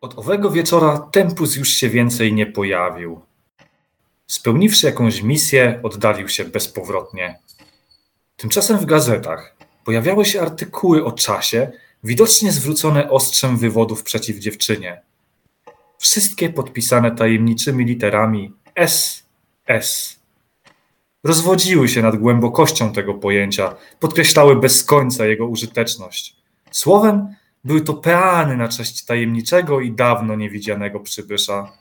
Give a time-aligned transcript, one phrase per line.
[0.00, 3.20] Od owego wieczora Tempus już się więcej nie pojawił.
[4.26, 7.38] Spełniwszy jakąś misję, oddalił się bezpowrotnie.
[8.36, 11.72] Tymczasem w gazetach pojawiały się artykuły o czasie,
[12.04, 15.02] widocznie zwrócone ostrzem wywodów przeciw dziewczynie.
[15.98, 19.22] Wszystkie podpisane tajemniczymi literami S.
[19.66, 20.18] S.
[21.24, 26.36] Rozwodziły się nad głębokością tego pojęcia, podkreślały bez końca jego użyteczność.
[26.70, 31.72] Słowem, były to peany na cześć tajemniczego i dawno niewidzianego przybysza.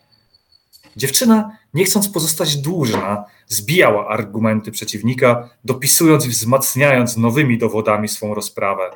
[0.95, 8.89] Dziewczyna, nie chcąc pozostać dłużna, zbijała argumenty przeciwnika, dopisując i wzmacniając nowymi dowodami swą rozprawę.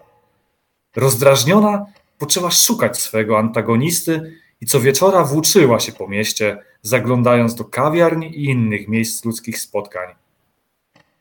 [0.95, 1.85] Rozdrażniona,
[2.17, 8.45] poczęła szukać swojego antagonisty i co wieczora włóczyła się po mieście, zaglądając do kawiarni i
[8.45, 10.22] innych miejsc ludzkich spotkań.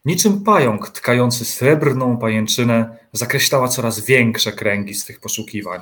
[0.05, 5.81] Niczym pająk tkający srebrną pajęczynę zakreślała coraz większe kręgi swych poszukiwań.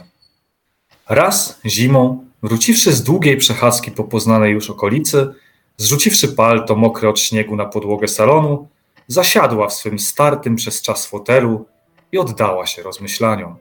[1.09, 5.35] Raz zimą, wróciwszy z długiej przechadzki po poznanej już okolicy,
[5.77, 8.69] zrzuciwszy palto mokre od śniegu na podłogę salonu,
[9.07, 11.67] zasiadła w swym startym przez czas fotelu
[12.12, 13.57] i oddała się rozmyślaniom.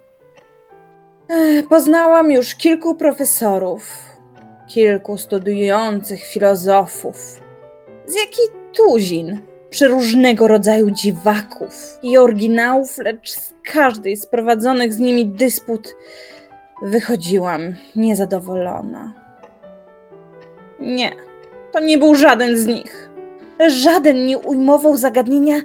[1.69, 3.83] Poznałam już kilku profesorów,
[4.67, 7.17] kilku studiujących filozofów,
[8.07, 8.41] z jaki
[8.73, 15.95] tuzin przeróżnego rodzaju dziwaków i oryginałów, lecz z każdej z prowadzonych z nimi dysput
[16.81, 19.13] wychodziłam niezadowolona.
[20.79, 21.11] Nie,
[21.71, 23.09] to nie był żaden z nich.
[23.67, 25.55] Żaden nie ujmował zagadnienia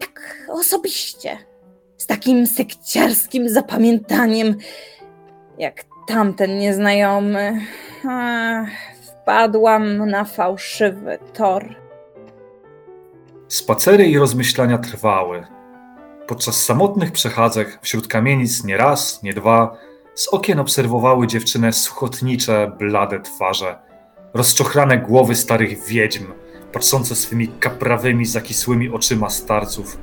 [0.00, 1.38] tak osobiście,
[1.96, 4.56] z takim sekciarskim zapamiętaniem,
[5.58, 7.60] jak tamten nieznajomy.
[8.08, 8.68] Ach,
[9.02, 11.83] wpadłam na fałszywy tor.
[13.48, 15.46] Spacery i rozmyślania trwały.
[16.26, 19.76] Podczas samotnych przechadzek wśród kamienic nie raz, nie dwa,
[20.14, 23.78] z okien obserwowały dziewczynę suchotnicze, blade twarze,
[24.34, 26.24] rozczochrane głowy starych wiedźm,
[26.72, 29.98] patrzące swymi kaprawymi, zakisłymi oczyma starców.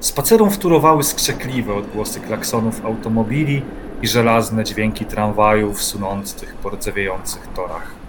[0.00, 3.62] Spacerom wtórowały skrzekliwe odgłosy klaksonów automobili
[4.02, 8.01] i żelazne dźwięki tramwajów sunących po rdzewiejących torach.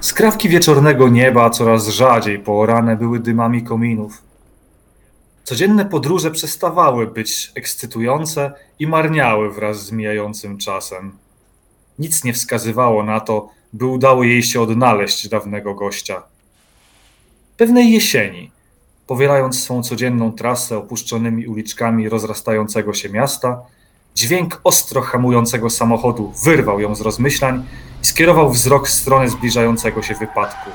[0.00, 4.22] Skrawki wieczornego nieba coraz rzadziej poorane były dymami kominów.
[5.44, 11.12] Codzienne podróże przestawały być ekscytujące i marniały wraz z mijającym czasem.
[11.98, 16.22] Nic nie wskazywało na to, by udało jej się odnaleźć dawnego gościa.
[17.56, 18.50] Pewnej jesieni,
[19.06, 23.60] powielając swą codzienną trasę opuszczonymi uliczkami rozrastającego się miasta,
[24.14, 27.64] dźwięk ostro hamującego samochodu wyrwał ją z rozmyślań
[28.06, 30.70] i skierował wzrok w stronę zbliżającego się wypadku.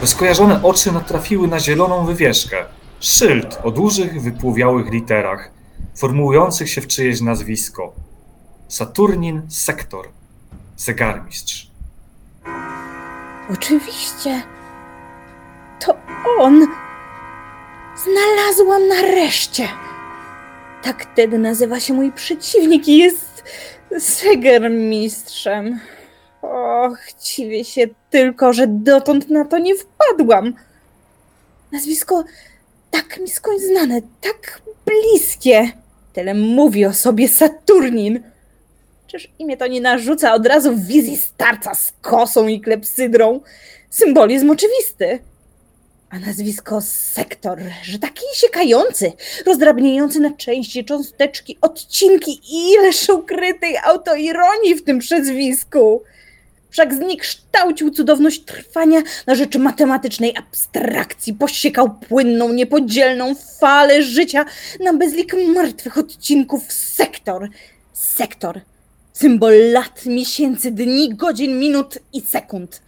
[0.00, 2.64] Rozkojarzone oczy natrafiły na zieloną wywieszkę,
[3.00, 5.50] szyld o dużych, wypłowiałych literach,
[5.96, 7.92] formułujących się w czyjeś nazwisko.
[8.68, 10.08] Saturnin Sektor,
[10.76, 11.70] zegarmistrz.
[13.52, 14.42] Oczywiście.
[15.80, 15.96] To
[16.38, 16.66] on.
[17.96, 19.68] Znalazłam nareszcie.
[20.82, 23.44] Tak wtedy nazywa się mój przeciwnik i jest
[23.96, 25.80] zegarmistrzem.
[26.42, 30.54] Och, dziwię się tylko, że dotąd na to nie wpadłam.
[31.72, 32.24] Nazwisko
[32.90, 35.70] tak mi skądś znane, tak bliskie.
[36.12, 38.22] Tyle mówi o sobie Saturnin.
[39.06, 43.40] Czyż imię to nie narzuca od razu wizji starca z kosą i klepsydrą?
[43.90, 45.18] Symbolizm oczywisty.
[46.12, 49.12] A nazwisko sektor, że taki siekający,
[49.46, 56.02] rozdrabniający na części cząsteczki, odcinki ileż ukrytej autoironii w tym przezwisku.
[56.70, 64.44] Wszak zniekształcił cudowność trwania na rzeczy matematycznej abstrakcji, posiekał płynną, niepodzielną falę życia
[64.80, 67.48] na bezlik martwych odcinków sektor.
[67.92, 68.60] Sektor.
[69.12, 72.82] Symbol lat, miesięcy, dni, godzin, minut i sekund.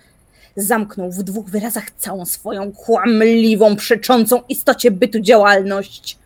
[0.56, 6.18] Zamknął w dwóch wyrazach całą swoją kłamliwą, przeczącą istocie bytu działalność.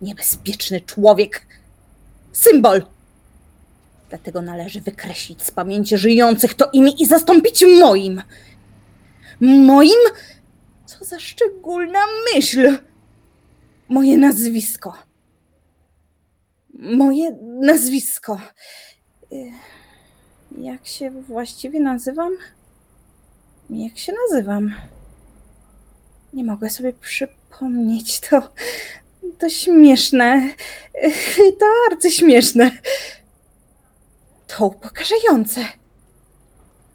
[0.00, 1.46] Niebezpieczny człowiek.
[2.32, 2.82] Symbol.
[4.08, 8.22] Dlatego należy wykreślić z pamięci żyjących to imię i zastąpić moim.
[9.40, 9.98] Moim?
[10.86, 11.98] Co za szczególna
[12.34, 12.78] myśl.
[13.88, 14.94] Moje nazwisko.
[16.74, 18.40] Moje nazwisko.
[19.32, 19.50] Y,
[20.58, 22.32] Jak się właściwie nazywam?
[23.72, 24.74] Jak się nazywam?
[26.32, 28.20] Nie mogę sobie przypomnieć.
[28.20, 28.42] To,
[29.38, 30.50] to śmieszne.
[31.60, 32.70] To arcyśmieszne.
[34.46, 35.60] To upokarzające.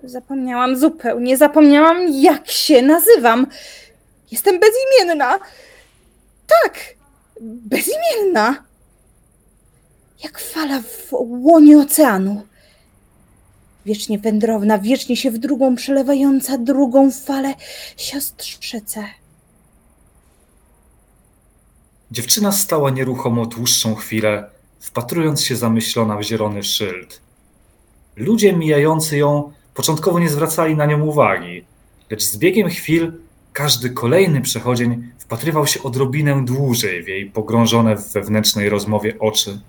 [0.03, 3.47] Zapomniałam zupełnie, zapomniałam jak się nazywam.
[4.31, 5.39] Jestem bezimienna.
[6.47, 6.79] Tak,
[7.41, 8.63] bezimienna.
[10.23, 12.41] jak fala w łonie oceanu.
[13.85, 17.53] Wiecznie wędrowna, wiecznie się w drugą przelewająca drugą falę
[17.97, 19.03] siostrzyce.
[22.11, 24.49] Dziewczyna stała nieruchomo dłuższą chwilę,
[24.79, 27.21] wpatrując się zamyślona w zielony szyld.
[28.15, 31.65] Ludzie mijający ją początkowo nie zwracali na nią uwagi,
[32.09, 33.13] lecz z biegiem chwil
[33.53, 39.59] każdy kolejny przechodzień wpatrywał się odrobinę dłużej w jej pogrążone w wewnętrznej rozmowie oczy.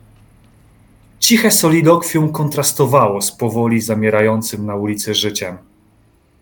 [1.20, 5.58] Ciche solidokwium kontrastowało z powoli zamierającym na ulicy życiem.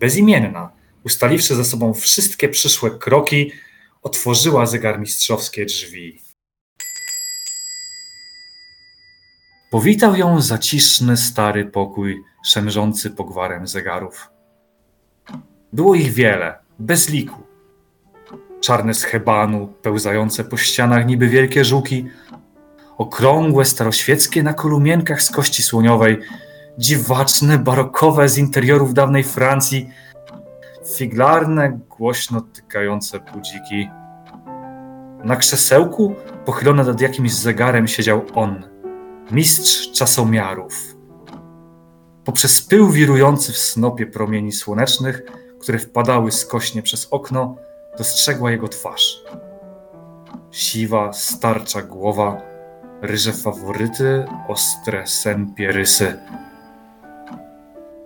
[0.01, 0.71] Bezimienna,
[1.05, 3.53] ustaliwszy ze sobą wszystkie przyszłe kroki,
[4.03, 6.21] otworzyła zegarmistrzowskie drzwi.
[9.71, 14.31] Powitał ją zaciszny stary pokój, szemrzący pogwarem zegarów.
[15.73, 17.43] Było ich wiele, bez liku.
[18.61, 22.07] Czarne z hebanu, pełzające po ścianach niby wielkie żuki,
[22.99, 26.21] okrągłe, staroświeckie na kolumienkach z kości słoniowej,
[26.79, 29.91] dziwaczne, barokowe z interiorów dawnej Francji,
[30.97, 33.89] figlarne, głośno tykające budziki.
[35.25, 36.15] Na krzesełku,
[36.45, 38.69] pochylony nad jakimś zegarem, siedział on,
[39.31, 40.97] mistrz czasomiarów.
[42.25, 45.23] Poprzez pył wirujący w snopie promieni słonecznych,
[45.61, 47.57] które wpadały skośnie przez okno,
[47.99, 49.23] dostrzegła jego twarz.
[50.51, 52.54] Siwa, starcza głowa,
[53.03, 56.19] ryże faworyty, ostre sępie rysy.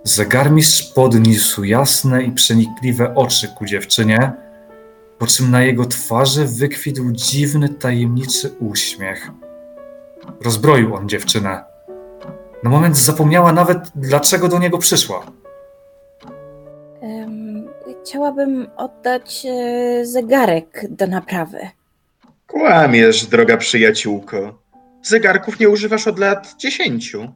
[0.05, 4.33] Zegarmistrz podniósł jasne i przenikliwe oczy ku dziewczynie,
[5.19, 9.31] po czym na jego twarzy wykwitł dziwny, tajemniczy uśmiech.
[10.45, 11.65] Rozbroił on dziewczynę.
[12.63, 15.27] Na moment zapomniała nawet, dlaczego do niego przyszła.
[17.03, 17.69] Em,
[18.03, 21.59] chciałabym oddać e, zegarek do naprawy.
[22.47, 24.59] Kłamiesz, droga przyjaciółko.
[25.03, 27.33] Zegarków nie używasz od lat dziesięciu.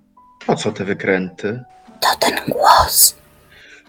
[0.47, 1.63] Po co te wykręty?
[2.01, 3.17] To ten głos.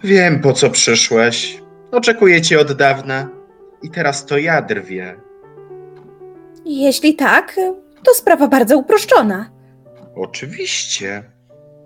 [0.03, 1.61] Wiem, po co przyszłeś.
[1.91, 3.29] Oczekuję cię od dawna.
[3.83, 5.15] I teraz to ja drwię.
[6.65, 7.55] Jeśli tak,
[8.03, 9.49] to sprawa bardzo uproszczona.
[10.15, 11.23] Oczywiście.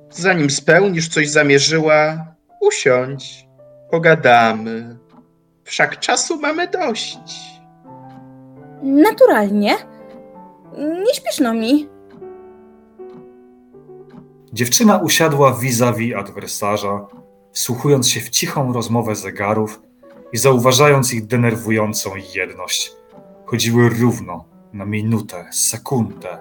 [0.10, 2.25] Zanim spełnisz, coś zamierzyła,
[2.62, 3.48] usiądź.
[3.92, 4.98] Pogadamy.
[5.63, 7.18] Wszak czasu mamy dość.
[8.84, 9.75] Naturalnie.
[10.78, 11.90] Nie śpieszno mi.
[14.54, 17.08] Dziewczyna usiadła vis-a-vis adwersarza,
[17.52, 19.81] wsłuchując się w cichą rozmowę zegarów
[20.34, 22.92] i zauważając ich denerwującą jedność.
[23.46, 26.38] Chodziły równo, na minutę, sekundę.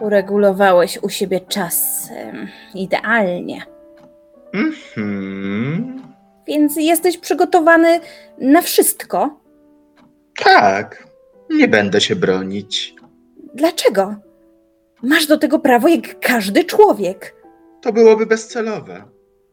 [0.00, 3.62] Uregulowałeś u siebie czas em, idealnie.
[4.52, 6.02] Mhm.
[6.46, 8.00] Więc jesteś przygotowany
[8.38, 9.40] na wszystko.
[10.44, 11.13] Tak.
[11.50, 12.94] Nie będę się bronić.
[13.54, 14.14] Dlaczego?
[15.02, 17.34] Masz do tego prawo jak każdy człowiek.
[17.82, 19.04] To byłoby bezcelowe.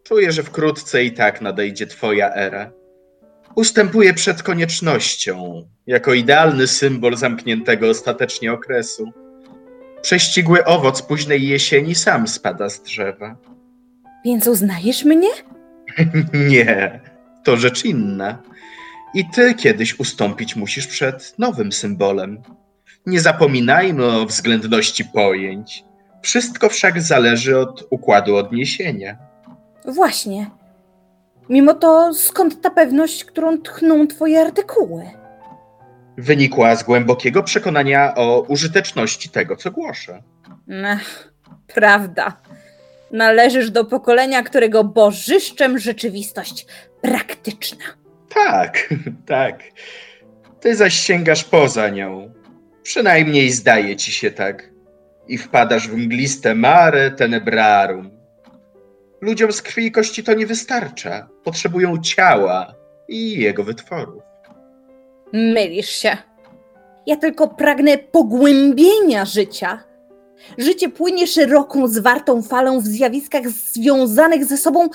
[0.04, 2.72] Czuję, że wkrótce i tak nadejdzie twoja era.
[3.56, 9.12] Ustępuję przed koniecznością, jako idealny symbol zamkniętego ostatecznie okresu.
[10.02, 13.36] Prześcigły owoc późnej jesieni sam spada z drzewa.
[14.26, 15.30] Więc uznajesz mnie?
[16.50, 17.00] Nie,
[17.44, 18.38] to rzecz inna.
[19.14, 22.42] I ty kiedyś ustąpić musisz przed nowym symbolem.
[23.06, 25.84] Nie zapominajmy o względności pojęć.
[26.22, 29.18] Wszystko wszak zależy od układu odniesienia.
[29.86, 30.50] Właśnie.
[31.50, 35.04] Mimo to skąd ta pewność, którą tchną twoje artykuły?
[36.18, 40.24] Wynikła z głębokiego przekonania o użyteczności tego, co głoszę.
[40.70, 41.34] Ech,
[41.74, 42.38] prawda.
[43.12, 46.66] Należysz do pokolenia, którego bożyszczem rzeczywistość
[47.02, 48.01] praktyczna.
[48.34, 48.90] Tak,
[49.28, 49.64] tak.
[50.60, 52.34] Ty zaś sięgasz poza nią.
[52.84, 54.70] Przynajmniej zdaje ci się tak.
[55.28, 58.12] I wpadasz w mgliste mare tenebrarum.
[59.22, 61.28] Ludziom z krwi i kości to nie wystarcza.
[61.44, 62.74] Potrzebują ciała
[63.08, 64.24] i jego wytworów.
[65.34, 66.18] Mylisz się.
[67.08, 69.84] Ja tylko pragnę pogłębienia życia.
[70.58, 74.90] Życie płynie szeroką, zwartą falą w zjawiskach związanych ze sobą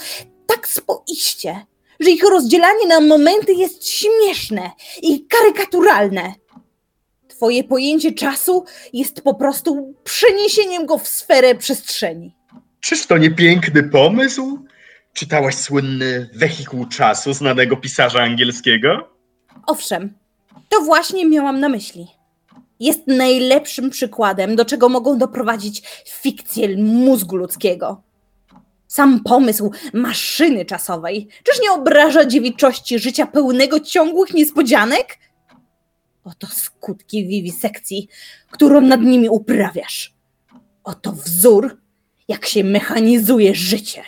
[0.47, 1.57] tak spoiście,
[2.01, 4.71] że ich rozdzielanie na momenty jest śmieszne
[5.03, 6.35] i karykaturalne.
[7.29, 12.35] Twoje pojęcie czasu jest po prostu przeniesieniem go w sferę przestrzeni.
[12.81, 14.59] Czyż to nie piękny pomysł?
[15.13, 19.09] Czytałaś słynny wehikuł czasu znanego pisarza angielskiego?
[19.67, 20.15] Owszem,
[20.69, 22.07] to właśnie miałam na myśli.
[22.81, 28.03] Jest najlepszym przykładem, do czego mogą doprowadzić fikcje mózgu ludzkiego.
[28.97, 35.19] Sam pomysł maszyny czasowej, czyż nie obraża dziewiczości życia pełnego ciągłych niespodzianek?
[36.25, 38.09] Oto skutki wiwisekcji,
[38.51, 40.15] którą nad nimi uprawiasz.
[40.85, 41.81] Oto wzór,
[42.29, 44.03] jak się mechanizuje życie.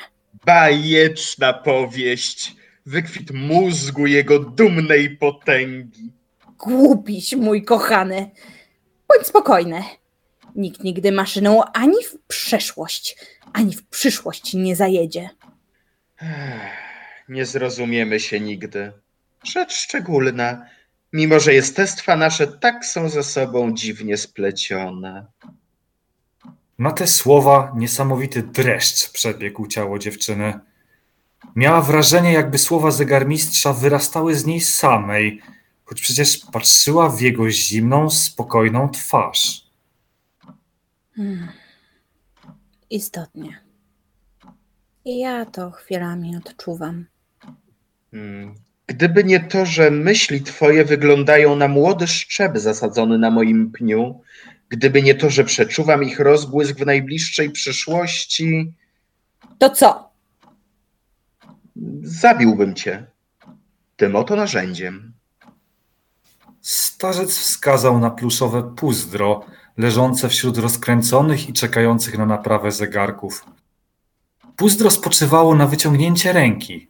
[0.46, 6.12] Bajeczna powieść, wykwit mózgu jego dumnej potęgi.
[6.58, 8.30] Głupiś, mój kochany.
[9.08, 9.82] Bądź spokojny.
[10.56, 13.16] Nikt nigdy maszyną ani w przeszłość,
[13.52, 15.30] ani w przyszłość nie zajedzie.
[17.28, 18.92] Nie zrozumiemy się nigdy.
[19.44, 20.66] Rzecz szczególna,
[21.12, 25.26] mimo że jestestwa nasze tak są ze sobą dziwnie splecione.
[26.78, 30.60] Na te słowa niesamowity dreszcz przebiegł ciało dziewczyny.
[31.56, 35.42] Miała wrażenie, jakby słowa zegarmistrza wyrastały z niej samej,
[35.84, 39.66] choć przecież patrzyła w jego zimną, spokojną twarz.
[41.16, 41.48] Hmm.
[42.90, 43.60] Istotnie.
[45.04, 47.06] I ja to chwilami odczuwam.
[48.10, 48.54] Hmm.
[48.86, 54.20] Gdyby nie to, że myśli twoje wyglądają na młody szczep zasadzony na moim pniu,
[54.68, 58.72] gdyby nie to, że przeczuwam ich rozbłysk w najbliższej przyszłości,
[59.58, 60.08] To co?
[62.02, 63.06] zabiłbym cię.
[63.96, 65.12] Tym oto narzędziem.
[66.60, 69.46] Starzec wskazał na pluszowe puzdro
[69.78, 73.44] leżące wśród rozkręconych i czekających na naprawę zegarków.
[74.56, 76.88] Puzdro spoczywało na wyciągnięcie ręki.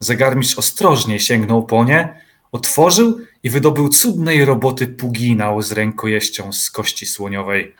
[0.00, 2.20] Zegarmistrz ostrożnie sięgnął po nie,
[2.52, 7.74] otworzył i wydobył cudnej roboty puginał z rękojeścią z kości słoniowej.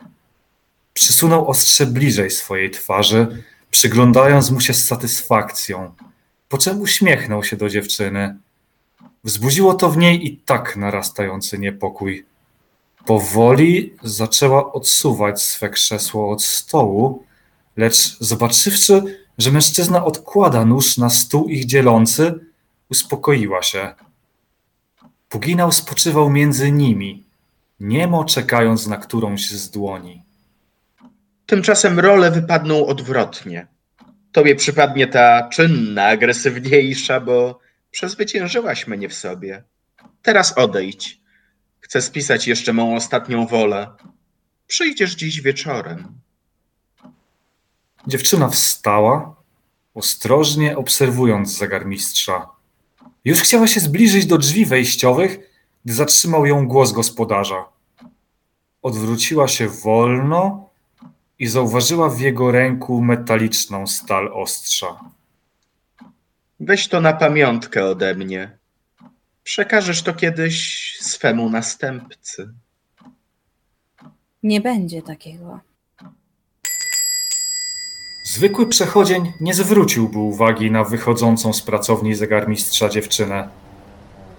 [0.93, 5.91] Przysunął ostrze bliżej swojej twarzy, przyglądając mu się z satysfakcją,
[6.49, 8.37] po czym uśmiechnął się do dziewczyny.
[9.23, 12.25] Wzbudziło to w niej i tak narastający niepokój.
[13.05, 17.23] Powoli zaczęła odsuwać swe krzesło od stołu,
[17.77, 19.01] lecz zobaczywszy,
[19.37, 22.33] że mężczyzna odkłada nóż na stół ich dzielący,
[22.89, 23.93] uspokoiła się.
[25.29, 27.23] Puginał spoczywał między nimi,
[27.79, 30.21] niemo czekając na którąś z dłoni.
[31.45, 33.67] Tymczasem role wypadną odwrotnie.
[34.31, 37.59] Tobie przypadnie ta czynna, agresywniejsza, bo
[37.91, 39.63] przezwyciężyłaś mnie w sobie.
[40.21, 41.24] Teraz odejdź.
[41.85, 43.87] Chcę spisać jeszcze mą ostatnią wolę.
[44.67, 46.07] Przyjdziesz dziś wieczorem.
[48.07, 49.35] Dziewczyna wstała,
[49.93, 52.47] ostrożnie obserwując zegarmistrza.
[53.25, 55.39] Już chciała się zbliżyć do drzwi wejściowych,
[55.85, 57.65] gdy zatrzymał ją głos gospodarza.
[58.81, 60.69] Odwróciła się wolno
[61.39, 64.99] i zauważyła w jego ręku metaliczną stal ostrza.
[66.59, 68.57] Weź to na pamiątkę ode mnie.
[69.45, 72.53] Przekażesz to kiedyś swemu następcy.
[74.43, 75.59] Nie będzie takiego.
[78.23, 83.49] Zwykły przechodzień nie zwróciłby uwagi na wychodzącą z pracowni zegarmistrza dziewczynę.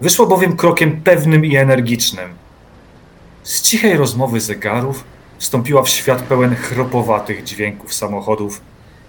[0.01, 2.35] Wyszła bowiem krokiem pewnym i energicznym.
[3.43, 5.05] Z cichej rozmowy zegarów
[5.39, 8.61] wstąpiła w świat pełen chropowatych dźwięków samochodów,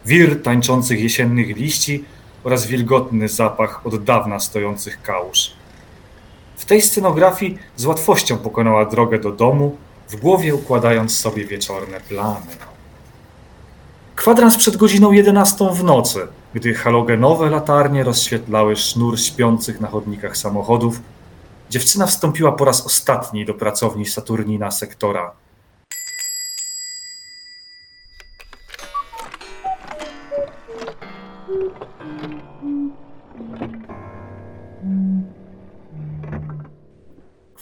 [0.05, 2.03] wir tańczących jesiennych liści
[2.43, 5.57] oraz wilgotny zapach od dawna stojących kałuż.
[6.57, 9.77] W tej scenografii z łatwością pokonała drogę do domu,
[10.09, 12.45] w głowie układając sobie wieczorne plany.
[14.15, 21.01] Kwadrans przed godziną 11 w nocy, gdy halogenowe latarnie rozświetlały sznur śpiących na chodnikach samochodów,
[21.69, 25.31] dziewczyna wstąpiła po raz ostatni do pracowni Saturnina sektora.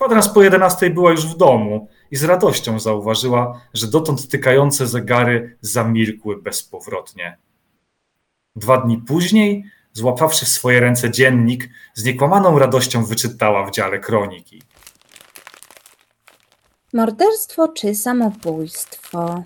[0.06, 5.58] Kwadrans po 11 była już w domu i z radością zauważyła, że dotąd tykające zegary
[5.62, 7.38] zamilkły bezpowrotnie.
[8.56, 14.62] Dwa dni później, złapawszy w swoje ręce dziennik, z niekłamaną radością wyczytała w dziale kroniki.
[16.94, 19.44] Morderstwo czy samobójstwo?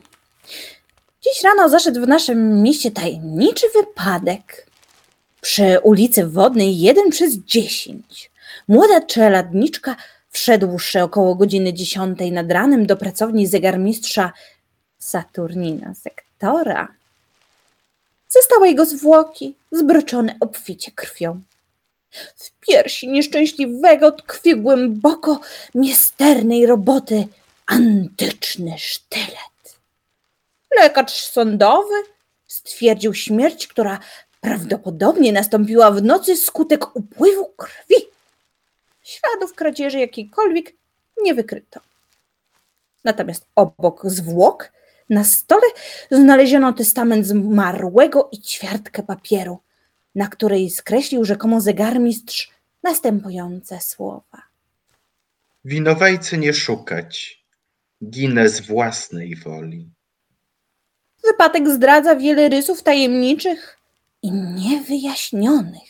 [1.21, 4.67] Dziś rano zaszedł w naszym mieście tajemniczy wypadek.
[5.41, 8.31] Przy ulicy Wodnej 1 przez 10.
[8.67, 9.95] Młoda czeladniczka
[10.29, 14.31] wszedłszy około godziny 10 nad ranem do pracowni zegarmistrza
[14.99, 16.87] Saturnina sektora,
[18.29, 21.41] zastała jego zwłoki zbroczone obficie krwią.
[22.35, 25.39] W piersi nieszczęśliwego tkwi głęboko
[25.75, 27.27] misternej roboty
[27.65, 29.79] antyczny sztylet.
[30.79, 31.93] Lekarz sądowy
[32.47, 33.99] stwierdził śmierć, która
[34.41, 37.95] prawdopodobnie nastąpiła w nocy skutek upływu krwi.
[39.09, 40.73] Śladów kradzieży jakiejkolwiek
[41.23, 41.79] nie wykryto.
[43.03, 44.71] Natomiast obok zwłok
[45.09, 45.67] na stole
[46.11, 49.59] znaleziono testament zmarłego i ćwiartkę papieru,
[50.15, 52.51] na której skreślił rzekomo zegarmistrz
[52.83, 54.41] następujące słowa.
[55.65, 57.43] Winowajcy nie szukać.
[58.03, 59.89] Ginę z własnej woli.
[61.23, 63.77] Wypadek zdradza wiele rysów tajemniczych
[64.21, 65.88] i niewyjaśnionych.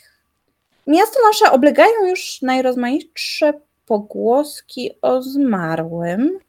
[0.88, 3.54] Miasto nasze oblegają już najrozmaitsze
[3.86, 6.40] pogłoski o zmarłym.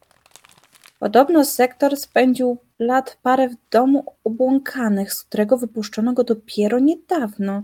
[0.98, 7.62] Podobno sektor spędził lat parę w domu obłąkanych, z którego wypuszczono go dopiero niedawno.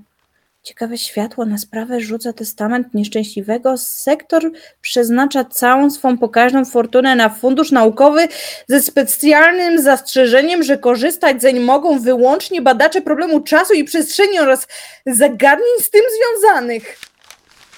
[0.66, 3.78] Ciekawe światło na sprawę rzuca testament nieszczęśliwego.
[3.78, 8.28] Sektor przeznacza całą swą pokaźną fortunę na fundusz naukowy
[8.68, 14.66] ze specjalnym zastrzeżeniem, że korzystać zeń mogą wyłącznie badacze problemu czasu i przestrzeni oraz
[15.06, 16.98] zagadnień z tym związanych.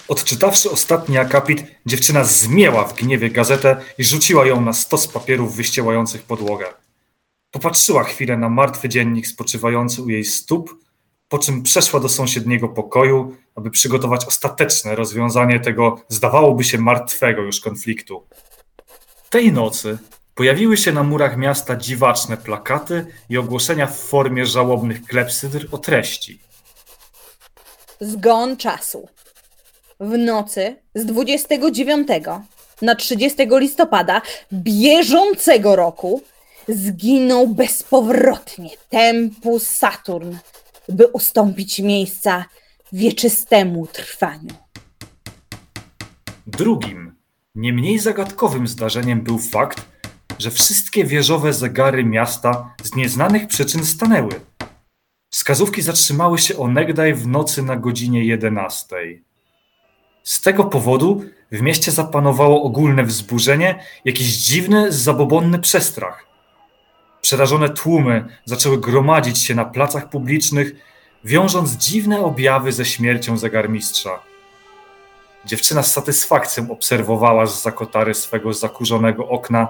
[0.09, 6.23] Odczytawszy ostatni akapit, dziewczyna zmięła w gniewie gazetę i rzuciła ją na stos papierów wyściełających
[6.23, 6.67] podłogę.
[7.51, 10.88] Popatrzyła chwilę na martwy dziennik spoczywający u jej stóp,
[11.29, 17.61] po czym przeszła do sąsiedniego pokoju, aby przygotować ostateczne rozwiązanie tego, zdawałoby się, martwego już
[17.61, 18.27] konfliktu.
[19.31, 19.99] Tej nocy
[20.35, 26.41] pojawiły się na murach miasta dziwaczne plakaty i ogłoszenia w formie żałobnych klepsydr o treści.
[28.01, 29.09] Zgon czasu.
[30.01, 32.09] W nocy z 29
[32.83, 36.23] na 30 listopada bieżącego roku
[36.69, 40.35] zginął bezpowrotnie Tempus Saturn,
[40.89, 42.45] by ustąpić miejsca
[42.93, 44.55] wieczystemu trwaniu.
[46.47, 47.15] Drugim,
[47.55, 49.85] nie mniej zagadkowym zdarzeniem był fakt,
[50.39, 54.41] że wszystkie wieżowe zegary miasta z nieznanych przyczyn stanęły.
[55.31, 58.97] Wskazówki zatrzymały się onegdaj w nocy na godzinie 11.
[60.23, 66.27] Z tego powodu w mieście zapanowało ogólne wzburzenie, jakiś dziwny, zabobonny przestrach.
[67.29, 70.73] Przerażone tłumy zaczęły gromadzić się na placach publicznych,
[71.25, 74.21] wiążąc dziwne objawy ze śmiercią zegarmistrza.
[75.45, 79.69] Dziewczyna z satysfakcją obserwowała z zakotary swego zakurzonego okna,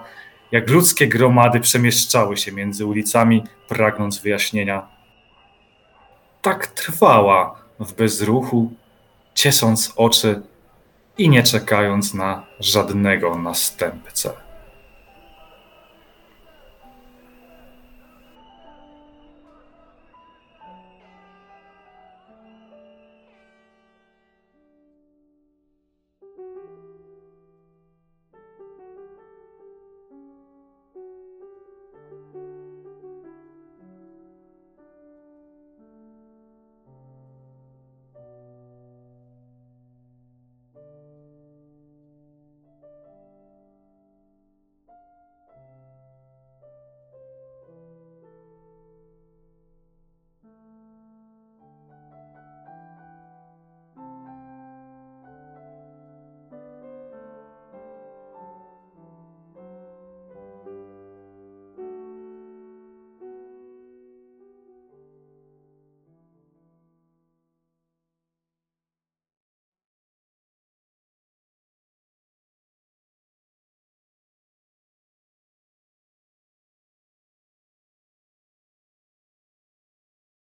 [0.52, 4.88] jak ludzkie gromady przemieszczały się między ulicami, pragnąc wyjaśnienia.
[6.42, 8.72] Tak trwała w bezruchu,
[9.34, 10.42] ciesząc oczy
[11.18, 14.47] i nie czekając na żadnego następcę.